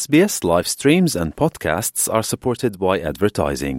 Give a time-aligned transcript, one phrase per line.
[0.00, 3.78] SBS live streams and podcasts are supported by advertising.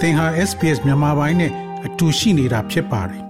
[0.00, 1.52] သင်ဟာ SPS မြန်မာပိုင်းနဲ့
[1.86, 3.22] အတူရှိနေတာဖြစ်ပါတယ်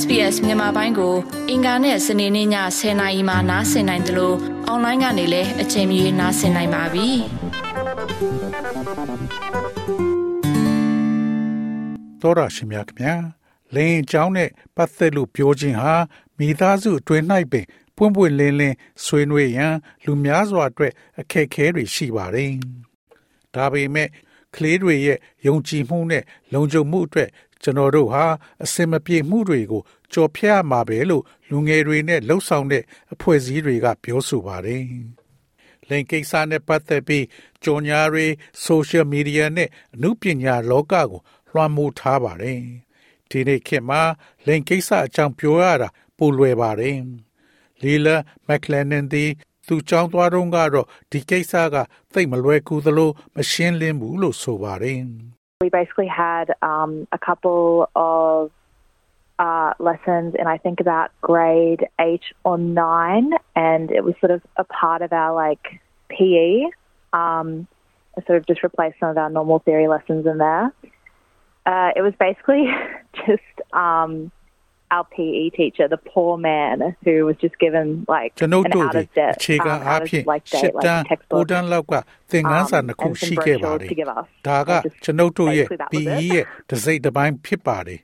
[0.00, 1.14] SBS မြန်မာပိုင်းကို
[1.50, 7.08] အင်ကာနဲ့စနေနေ့ည10:00နာရီမှနားဆင်နိုင်တယ်လို့အွန်လိုင်းကနေလည်းအချိန်မီနားဆင်နိုင်ပါပြီ။
[12.20, 13.14] သောရရှိမြခင်ဗျာ
[13.74, 15.94] လင်းအကြောင်းနဲ့ပတ်သက်လို့ပြောခြင်းဟာ
[16.38, 17.66] မိသားစုအတွင်း၌ပင်
[17.96, 22.52] ပွင့်ပွင့်လင်းလင်းဆွေးနွေးရန် လူများစွာအတွက်အခက်အခဲတွေရှိပါတယ်။
[23.54, 24.08] ဒါပေမဲ့
[24.54, 27.28] ကလေးတွေရဲ့ယုံကြည်မှုနဲ့လုံခြုံမှုအတွက်
[27.62, 28.24] ကျွန်တော်တို့ဟာ
[28.64, 34.84] အစင်မပြေမှုတွေကိုကြော်ဖြတ်မှာပဲလို့လူငယ်တွေနဲ့လှုပ်ဆောင်တဲ့အဖွဲ့အစည်းတွေကပြောဆိုပါတယ်။
[35.88, 37.24] လိင်ကိစ္စနဲ့ပတ်သက်ပြီး
[37.64, 38.26] ကြော်ညာတွေ
[38.66, 41.08] social media နဲ့အမှုပညာလောကကို
[41.50, 42.60] လွှမ်းမိုးထားပါတယ်။
[43.30, 44.02] ဒီနေ့ခေတ်မှာ
[44.46, 46.98] လိင်ကိစ္စအကြောင်းပြောရတာပိုလွယ်ပါတယ်။
[47.83, 49.31] Lila McLennan သည်
[49.67, 51.75] သူကြောင်းသွားတော့ကတော့ဒီကိစ္စက
[52.13, 55.01] သိမလွယ်ကူသလိုမရှင်းလင်းဘူးလို့ဆိုပါတယ်
[55.67, 57.61] We basically had um, a couple
[58.15, 58.39] of
[59.39, 64.41] uh, lessons in I think about grade eight or nine, and it was sort of
[64.63, 65.65] a part of our like
[66.13, 66.49] PE.
[67.13, 67.67] Um,
[68.17, 70.65] I sort of just replaced some of our normal theory lessons in there.
[71.65, 72.63] Uh, it was basically
[73.27, 74.31] just um,
[74.95, 78.93] our PE teacher, the poor man who was just given like ကျွန်ုပ် an တို့ out
[78.95, 81.41] ဒီ of debt, အခြေခံ um, အား out ဖြင့် of like ရှစ် date တန်း like ကို
[81.41, 81.45] textbook.
[81.51, 81.93] တန်းလောက်က
[82.31, 84.25] သင်ခန်းစာနှစ်ခု um, and some ရှိခဲ့ပါတ brochures တယ် to give us.
[84.47, 86.33] ဒါက Just ကျွန်ုပ်တို့ရဲ့ basically that was PE it.
[86.33, 87.99] ရဲ့တစ်စိတ်တစ်ပိုင်းဖြစ်ပါတယ်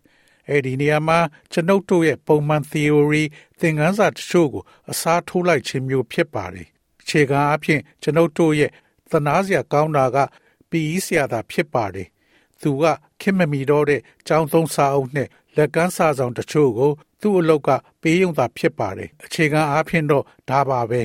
[0.49, 1.19] အဲ့ဒီနေရာမှာ
[1.51, 3.23] ကျွန်ုပ်တို့ရဲ့ပုံမှန် theory
[3.59, 6.67] သင်ခန်းစာတချို့ကိုအစားထိုးလိုက်ခြင်းမျိုးဖြစ်ပါတယ်
[7.01, 8.71] အခြေခံအားဖြင့်ကျွန်ုပ်တို့ရဲ့
[9.11, 10.17] သနာစရာကောင်းတာက
[10.69, 12.07] PE ဆရာသာဖြစ်ပါတယ်
[12.62, 12.84] သူက
[13.20, 17.68] ခင်မမီတော့တဲ့ចောင်းသုံးစာအုပ်နဲ့လက်ကမ်းစာဆောင်တချို့ကို သူ့အလောက်က
[18.00, 21.02] ပေးရုံသာဖြစ်ပါတယ်အခြေခံအားဖြင့်တော့ဒါပါပဲ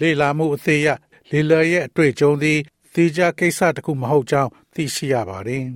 [0.00, 0.88] လေလာမှုအသေးရ
[1.30, 2.58] လေလာရဲ့အတွေ့အကြုံသည်
[2.94, 5.66] သေချာကိစ္စတစ်ခုမဟုတ်ကြောင်းသိရှိရပါတယ်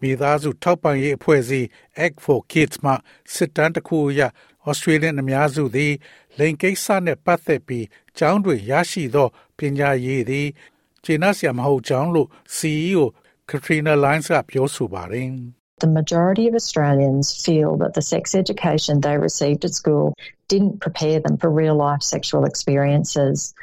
[0.00, 1.68] မိသားစုထောက်ပံ့ရေးအဖွဲ့အစည်း
[2.04, 2.92] Act for Kids မှ
[3.34, 4.20] စစ်တမ်းတစ်ခုအရ
[4.68, 5.94] Australian အများစုသည်
[6.38, 7.86] လိင်ကိစ္စနှင့်ပတ်သက်ပြီး
[8.18, 9.28] ကျောင်းတွင်ရရှိသော
[9.58, 10.48] ပညာရေးသည်
[11.04, 13.00] ကျေနပ်စရာမဟုတ်ကြောင်းလို့ CEO
[13.51, 15.29] Katrina Lines ကပြောဆိုပါတယ်
[15.83, 20.05] The majority of Australians feel that the sex education they received at school
[20.47, 23.53] didn't prepare them for real life sexual experiences.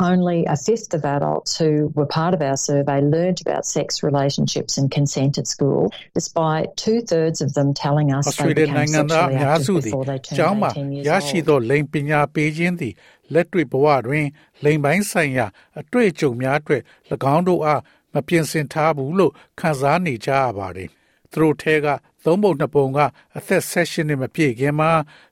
[0.00, 4.76] Only a fifth of adults who were part of our survey learnt about sex relationships
[4.78, 9.30] and consent at school, despite two thirds of them telling us they Australia became နိုင်ငံသားအ
[9.30, 11.46] sexually များစု active သည် before they ကျောင်း turned မှာ 18 years ရရှိ old.
[11.48, 12.94] သောလိင်ပညာပေးခြင်းသည်
[13.34, 14.26] လက်တွေ့ဘဝတွင်
[14.64, 15.46] လိင်ပိုင်းဆိုင်ရာ
[15.80, 16.82] အတွေ့အကြုံများအတွက်၎
[17.34, 17.80] င်းတို့အား
[18.13, 20.89] မပြင်ဆင်ထားဘူးလို့ခန်းစားနေကြရပါတယ်။
[21.31, 21.87] သူတို့ထဲက
[22.23, 22.99] သုံးပုံနှစ်ပုံက
[23.37, 24.91] အသက်16နှစ်မပြည့်ခင်မှာ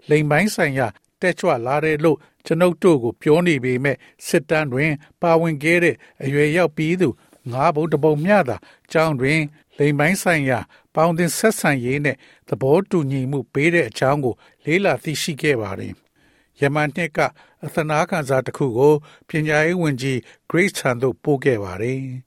[0.09, 0.87] လိင်ပိုင်းဆိုင်ရာ
[1.21, 7.09] တက်ကြွလာတဲ့လို့ကျွန်ုပ်တို့ကိုပြောနေပေမဲ့စစ်တမ်းတွင် ပါဝင်ခဲ့တဲ့အရွယ်ရောက်ပြီးသူ
[7.51, 8.57] ငါးဘုံတစ်ပုံမျှသာ
[8.91, 9.41] ကျောင်းတွင်
[9.77, 10.59] လိင်ပိုင်းဆိုင်ရာ
[10.95, 12.17] ပေါင်းတင်ဆက်ဆံရေးနဲ့
[12.47, 15.93] သဘောတူညီမှုပေးတဲ့အကြောင်းကို လေးလာသိရှိခဲ့ပါတယ်။
[16.61, 17.19] ယမန်နှစ်က
[17.65, 18.93] အသနာခံစာတစ်ခုကို
[19.29, 20.17] ပညာရေးဝန်ကြီး
[20.49, 22.01] Grace Chan တို့ပို့ခဲ့ပါတယ်။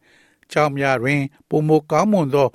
[0.53, 2.49] ကျောင်းများတွင်ပုံမကောင်းမွန်သော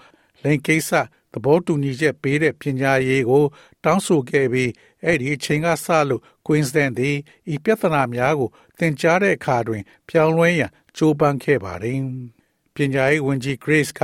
[0.43, 0.91] လိင်ကိစ္စ
[1.31, 3.43] သဘောတူညီချက်ပေးတဲ့ပညာရေးကို
[3.83, 4.71] တောင်းဆိုခဲ့ပြီး
[5.03, 7.17] အဲ့ဒီအချိန်ကစလို့ Queensland သည်
[7.53, 11.99] ဤပြဿနာများကိုသင်ကြားတဲ့အခါတွင် ပြောင်းလဲရန်ကြိုးပမ်းခဲ့ပါတယ်။
[12.75, 14.01] ပညာရေးဝန်ကြီး Grace က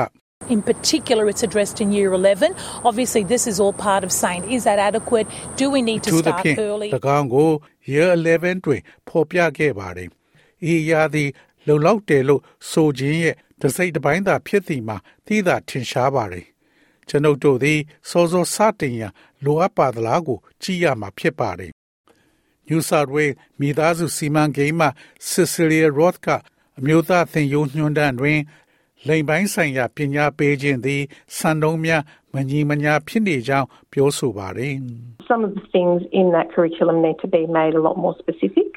[0.55, 2.55] In particular, it's addressed in Year 11.
[2.83, 5.27] Obviously, this is all part of saying, is that adequate?
[5.55, 6.89] Do we need to သူသ start ဖြင့် early?
[7.17, 7.49] ၎င်းကို
[7.91, 10.09] Year 11တွင်ဖော်ပြခဲ့ပါတယ်။
[10.71, 11.29] ဤအရာသည်
[11.67, 12.41] လုံလောက်တယ်လို့
[12.71, 16.45] ဆိုခြင်းရဲ့ တစ်စိတ်တစ်ပိုင်းသာဖြစ်သည်မှာသိသာထင်ရှားပါတယ်။
[17.09, 17.79] ကျွန်ုပ်တို့သည်
[18.09, 19.13] စောစောစတင်ရန်
[19.43, 21.71] လိုအပ်ပါသလားကို ကြည့်ရမှာဖြစ်ပါတယ်။
[22.69, 24.87] New South Wales မိသားစုစီမံကိန်းမှ
[25.29, 26.27] Cecilia Roth က
[26.79, 28.39] အမျိုးသားသင်ရိုးညွှန်းတမ်းတွင်
[29.07, 31.01] လိင်ပိုင်းဆိုင်ရာပညာပေးခြင်းသည်
[31.37, 34.73] စံနှုန်းများမညီမညာဖြစ်နေကြောင်းပြောဆိုပါတယ်။
[35.29, 38.70] some of the things in that curriculum need to be made a lot more specific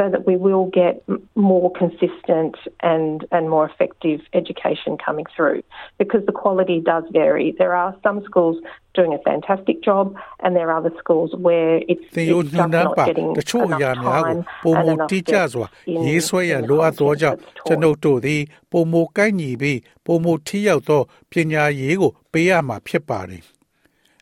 [0.00, 5.62] so that we will get m- more consistent and, and more effective education coming through
[5.98, 7.54] because the quality does vary.
[7.62, 8.56] There are some schools
[8.94, 12.74] doing a fantastic job and there are other schools where it's, သင်ရိုး it's ညွှန် just
[12.74, 15.66] တမ်း not ပါ getting တချို့အရာ enough များကို time ပုံ and မ enough တိကျ depth စွာ
[15.92, 17.86] in, ရေးဆွဲရ in the လိုအပ်သော content ကြောင့် that's ကျွန် taught.
[17.88, 21.00] ုပ်တို့သည်ပုံမကိုက်ညီပြီးပုံမထိရောက်သော
[21.30, 23.42] ပညာရေးကိုပေးရမှာဖြစ်ပါတယ်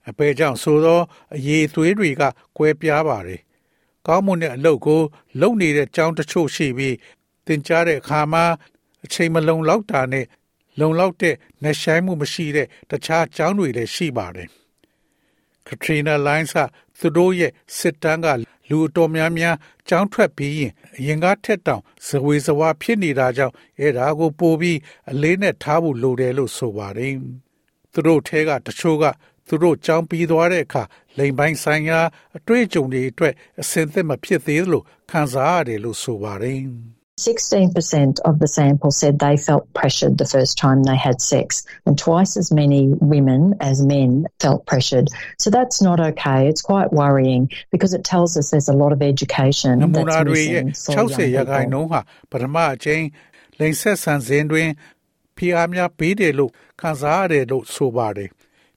[0.09, 1.01] အပေကြောင့်ဆိုသော
[1.37, 2.23] အရေးသွေးတွေက
[2.57, 3.41] ကွဲပြားပါတယ်
[4.08, 5.02] ကောင်းမွန်တဲ့အလုပ်ကို
[5.42, 6.96] လုပ်နေတဲ့ကြောင်းတချို့ရှိပြီး
[7.46, 8.46] သင်ကြားတဲ့အခါမှာ
[9.06, 10.26] အချိန်မလုံလောက်တာနဲ့
[10.80, 14.50] လုံလောက်တဲ့နှဆိုင်မှုမရှိတဲ့တခြားကြောင်းတွေလည်းရှိပါတယ်
[15.68, 16.60] Katrina Lines က
[17.00, 18.28] သူတို့ရဲ့စစ်တမ်းက
[18.70, 19.56] လူအတော်များများ
[19.90, 24.78] ကြောင်းထွက်ပြီးရင်အရင်ကထက်တောင်ဇဝေဇဝါဖြစ်နေတာကြောင့်အဲ့ဒါကိုပို့ပြီး
[25.12, 27.14] အလေးနဲ့ထားဖို့လိုတယ်လို့ဆိုပါတယ်။
[27.94, 29.06] သူတို့ထဲကတချို့က
[29.49, 30.83] သူတို့ကြောင်းပြီးသွားတဲ့အခါ
[31.19, 32.01] လိမ်ပိုင်းဆိုင်ရာ
[32.39, 36.61] အတွေ့အကြုံတွေအတွက်အစင်သက်မဖြစ်သေးလို့ခံစားရတယ်လို့ဆိုပါတယ်။
[37.17, 41.97] 16% of the sample said they felt pressured the first time they had sex, and
[41.97, 42.83] twice as many
[43.15, 45.09] women as men felt pressured.
[45.39, 46.49] So that's not okay.
[46.49, 50.65] It's quite worrying because it tells us there's a lot of education နမူ that's နာတွေရဲ့
[50.65, 51.73] missing for 60 young ရာခိုင် people.
[51.73, 52.01] နှုန်းဟာ
[52.31, 53.05] ပထမအကျင်း
[53.59, 54.69] လိန်ဆက်ဆန်စဉ်တွင်
[55.37, 56.51] ဖိအားများပေးတယ်လို့
[56.81, 58.31] ခံစားရတယ်လို့ဆိုပါတယ်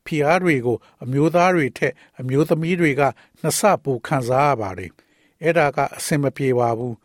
[0.07, 3.03] ဖိအားတွေကို အမျိုးသားတွေထက် အမျိုးသမီးတွေက
[3.41, 4.91] နှစ်ဆပိုခံစားရပါတယ်
[5.43, 6.97] အဲ့ဒါကအဆင်မပြေပါဘူး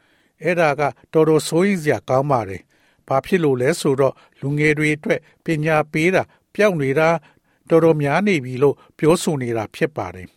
[0.44, 0.82] အဲ့ဒါက
[1.14, 2.62] တော်တော်ဆိုးရင်စရာကောင်းပါတယ်
[3.08, 6.24] ဘာဖြစ်လို့လဲဆိုတော့လူငယ်တွေအတွက်ပညာပေးတာ
[6.54, 7.10] ပျောက်နေတာ
[7.70, 10.28] တော်တော်များနေပြီလို့ပြောဆိုနေတာဖြစ်ပါတယ်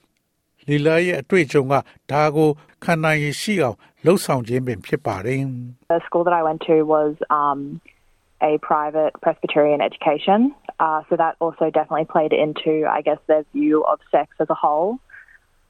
[0.69, 1.75] လီလာရဲ့အတွေ့အကြုံက
[2.11, 2.49] ဒါကို
[2.85, 5.41] ခံနိုင်ရရှိအောင်လှုပ်ဆောင်ခြင်းပင်ဖြစ်ပါတယ်
[5.95, 7.61] The school that I went to was um,
[8.43, 13.85] a private Presbyterian education, uh, so that also definitely played into, I guess, their view
[13.85, 14.99] of sex as a whole.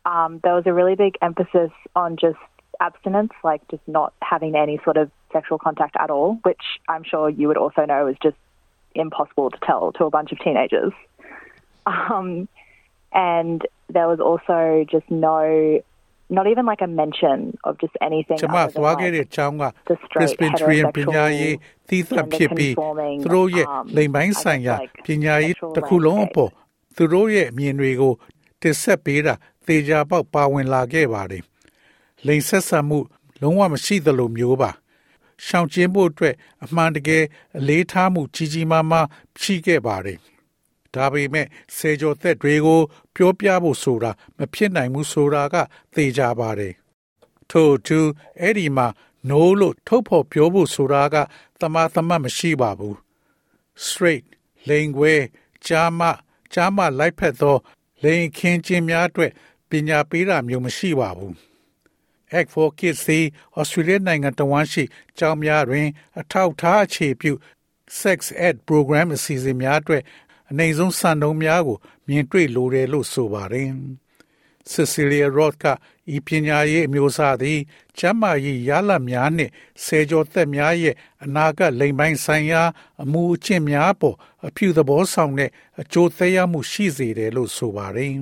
[0.04, 2.38] Um, there was a really big emphasis on just
[2.80, 7.28] abstinence, like just not having any sort of sexual contact at all, which I'm sure
[7.28, 8.36] you would also know is just
[8.94, 10.92] impossible to tell to a bunch of teenagers.
[11.86, 12.46] Um,
[13.12, 15.82] and there was also just no,
[16.38, 18.38] not even like a mention of just anything.
[18.40, 21.56] ကျွန်မ other than, သွားခဲ့ like, တဲ့အကြောင်းက the straight Presbyterian heterosexual ပညာရေး
[21.88, 26.34] သီးသန့်ဖြစ်ပြီး gender-conforming, သူတို့ရဲ့ um, လိမ်ပိုင်းဆိုင်ရာ I guess, like, ပညာရေး sexual တစ်ခုလုံးအ landscape.
[26.36, 26.50] ပေါ်
[26.96, 28.12] သူတို့ရဲ့အမြင်တွေကို
[28.62, 29.34] တစ်ဆက်ပေးတာ
[29.66, 31.42] သေချာပေါက်ပါဝင်လာခဲ့ပါတယ်။
[32.26, 32.98] လိမ်ဆက်ဆံမှု
[33.42, 34.70] လုံးဝမရှိသလိုမျိုးပါ။
[35.46, 36.34] ရှောင်ကျဉ်ဖို့အတွက်
[36.64, 37.24] အမှန်တကယ်
[37.58, 39.06] အလေးထားမှုကြီးကြီးမားမား
[39.40, 40.18] ရှိခဲ့ပါတယ်။
[40.94, 42.80] ဒါပေမဲ့စေကျော်သက်တွေကို
[43.20, 45.56] ပြောပြဖို့ဆိုတာမဖြစ်နိုင်ဘူးဆိုတာက
[45.94, 46.74] သေချာပါတယ်။
[47.50, 47.98] ထို့သူ
[48.40, 48.86] အဲ့ဒီမှာ
[49.30, 51.16] no လို့ထုတ်ဖော်ပြောဖို့ဆိုတာက
[51.60, 52.96] တမသမတ်မရှိပါဘူး
[53.86, 54.24] straight
[54.68, 55.14] လိန်ခွဲ
[55.66, 56.00] ကြားမ
[56.52, 57.56] ကြားမလိုက်ဖက်သော
[58.02, 59.32] လိန်ခင်းခြင်းများအတွက်
[59.70, 61.34] ပညာပေးတာမျိုးမရှိပါဘူး
[62.38, 63.24] Act for Kids သည်
[63.58, 64.84] Australia နိုင်ငံတဝန်းရှိ
[65.18, 65.88] ကျောင်းများတွင်
[66.20, 67.32] အထောက်အထားအခြေပြု
[68.00, 70.02] Sex Ed Program အစီအစဉ်များအတွက်
[70.50, 73.70] အနေဆုံးစံနှုန်းများကို မြင်တွေ့လိုတယ်လို့ဆိုပါတယ်။
[74.72, 75.66] Cecilia Roth က
[76.14, 77.58] ဤပညာရေးအမျိုးအစားသည်
[77.98, 79.52] ကျမ်းမာရေးရလဒ်များနှင့်
[79.84, 80.94] စေကျော်သက်များရဲ့
[81.24, 82.62] အနာဂတ်လိမ်ပိုင်းဆိုင်ရာ
[83.02, 84.16] အမှုအကျင့်များပေါ်
[84.46, 85.50] အပြုသဘောဆောင်တဲ့
[85.80, 88.12] အကျိုးသက်ရောက်မှုရှိစေတယ်လို့ဆိုပါတယ်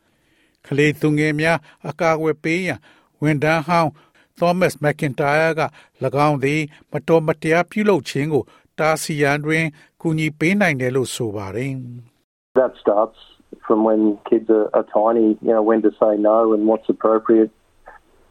[0.66, 2.80] ။ကလေးသူငယ်များအကာအကွယ်ပေးရန်
[3.22, 3.90] ဝန်ထမ်းဟောင်း
[4.38, 5.62] Thomas McIntyre က၎
[6.28, 6.60] င်းသည်
[6.90, 8.44] မတော်မတရားပြုလုပ်ခြင်းကို
[8.79, 9.63] တားဆီးရန်တွင်
[10.01, 11.71] ကူညီပေးနိုင်တယ်လို့ဆိုပါတယ်။
[12.59, 13.19] that starts
[13.65, 17.51] from when kids are, are tiny, you know, when to say no and what's appropriate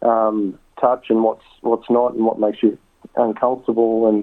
[0.02, 2.72] um, touch and what's what's not and what makes you
[3.16, 4.18] uncomfortable and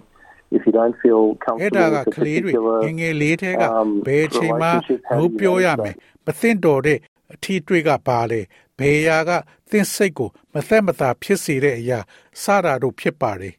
[0.52, 1.22] if you don't feel
[1.62, 5.40] အဲ့ comfortable ဒါက with a ကလေးတွေ particular ငယ်ငယ်လေးထဲက um, ဘယ်အချိန်မှ relationship, how do လို့ you
[5.40, 6.26] ပြောရ manage မယ် that?
[6.26, 7.00] မသင့်တော်တဲ့
[7.34, 8.42] အထီးတွေ့ကပါလေ
[8.80, 9.32] ဘယ်ရာက
[9.70, 12.00] သင်စိတ်ကိုမသက်မသာဖြစ်စေတဲ့အရာ
[12.42, 13.54] စတာတို့ဖြစ်ပါတယ်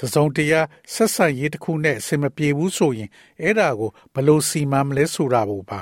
[0.00, 0.60] တစုံတရာ
[0.94, 3.10] ဆက်ဆံရေးတစ်ခုနဲ့အဆင်မပြေဘူးဆိုရင်
[3.42, 5.80] အဲ့ဒါကိုဘယ်လိုစီမံမလဲဆိုတာကိုပါ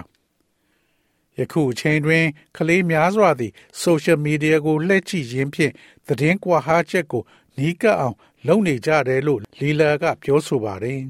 [1.39, 2.25] ယခုအချိန်တွင်
[2.57, 3.53] ကလေးများစွာသည်
[3.83, 5.73] social media ကိုလှည့်ကြည့်ခြင်းဖြင့်
[6.07, 7.23] သတင်းကွာဟာချက်ကို
[7.59, 8.17] နီးကပ်အောင်
[8.47, 11.00] လုပ်နေကြတယ်လို့လီလာကပြောဆိုပါတယ်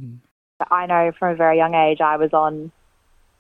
[0.80, 2.52] I know from a very young age I was on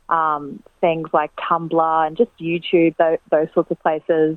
[0.08, 4.36] um, things like Tumblr and just YouTube, those, those sorts of places.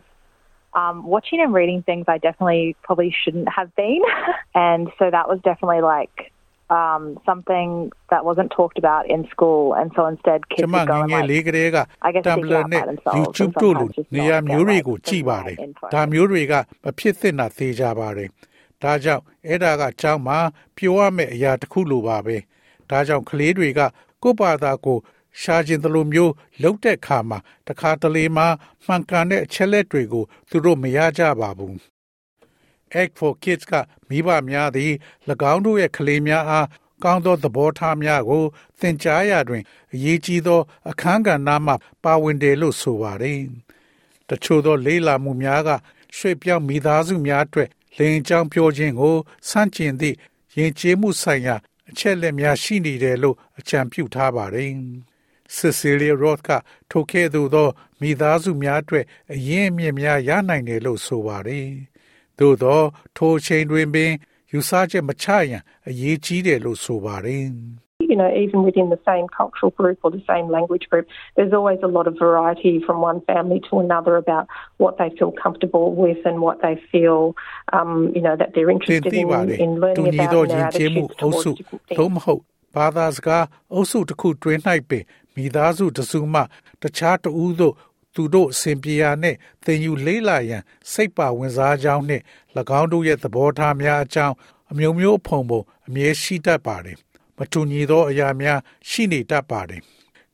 [0.80, 4.02] Um, watching and reading things I definitely probably shouldn't have been.
[4.66, 6.16] and so that was definitely like
[6.70, 9.74] um, something that wasn't talked about in school.
[9.74, 12.24] And so instead, ကျ kids မ would go ငယ် and ငယ် like လေးကလေးက I guess
[12.28, 14.96] Tumblr figure out နဲ့ by themselves and YouTube တို့လို sometimes just နေရာ not get မျိုးတွေကို
[14.96, 15.86] like ကြည့် the ပါတယ် right info.
[15.94, 16.54] ဒါမျိုးတွေက
[16.84, 18.28] မဖြစ်သင့်တာသိကြပါတယ်
[18.82, 20.38] ဒါကြောင့်အဲ့ဒါကအကြောင်းမှာ
[20.76, 22.36] ပြောရမယ့်အရာတစ်ခုလိုပါပဲ
[22.90, 23.80] ဒါကြောင့်ကလေးတွေက
[24.22, 24.98] ကိုယ့်ဘာသာကို
[25.41, 28.47] ရှာခြင်းတလိုမျိုးလှုပ်တဲ့အခါမှာတခါတလေမှာ
[28.85, 31.75] မှန်ကန်တဲ့အချက်လက်တွေကို သူတို့မရကြပါဘူး
[33.01, 33.73] Act for Kids က
[34.09, 34.91] မိဘများသည်၎
[35.53, 36.67] င်းတို့ရဲ့ကလေးများအား
[37.03, 38.43] ကောင်းသောသဘောထားများကို
[38.79, 43.39] သင်ကြားရာတွင်အရေးကြီးသော အခန်းကဏ္ဍမှပါဝင်တယ်လို့ဆိုပါတယ်။
[44.29, 45.69] တချို့သော လေးလာမှုများက
[46.15, 49.15] ရွှေ့ပြောင်းမိသားစုများအတွက်လိန်ကြောင်းပြောခြင်းကို
[49.49, 50.15] စန့်ကျင်သည့်
[50.57, 51.55] ယဉ်ကျေးမှုဆိုင်ရာ
[51.89, 54.71] အချက်လက်များရှိနေတယ်လို့အကြံပြုထားပါတယ်။
[55.56, 56.50] Cecilia Roth က
[56.90, 57.68] ထိုကဲ့သို့သော
[58.00, 61.68] မိသားစုများအတွက်အရင်းအမြစ်များရနိုင်တယ်လို့ဆိုပါတယ်။
[62.38, 62.80] သို့သော
[63.16, 64.12] ထိုအချိန်တွင်ပင်
[64.52, 67.46] ယူဆချက်မချရန်အရေးကြီးတယ်လို့ဆိုပါတယ်။
[68.08, 71.78] you know, even within the same cultural group or the same language group, there's always
[71.82, 76.18] a lot of variety from one family to another about what they feel comfortable with
[76.24, 77.34] and what they feel,
[77.72, 81.86] um, you know, that they're interested in, in learning about and their attitudes towards different
[81.88, 82.42] things.
[82.75, 84.59] ဘာသာစကားအုပ်စုတစ်ခုတွင်၌
[84.89, 85.03] ပင်
[85.35, 86.41] မိသားစုတစုမှ
[86.81, 87.75] တခြားတဦးသို့
[88.13, 92.23] သူတို့အစဉ်ပြေရာနှင့်သင်ယူလေးလာရန် စိတ်ပါဝင်စားကြောင်းနှင့်၎
[92.79, 94.35] င်းတို့ရဲ့သဘောထားများအကြောင်း
[94.71, 96.97] အမျိုးမျိုးအဖုံပုံအမြဲရှိတတ်ပါတယ်
[97.37, 98.59] မတူညီသောအရာများ
[98.89, 99.81] ရှိနေတတ်ပါတယ်